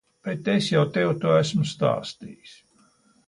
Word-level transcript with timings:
Bet 0.27 0.47
es 0.53 0.69
jau 0.75 0.85
tev 0.95 1.11
to 1.25 1.35
esmu 1.41 1.67
stāstījis? 1.73 2.57